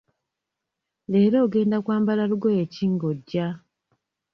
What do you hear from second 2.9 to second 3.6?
nga ojja?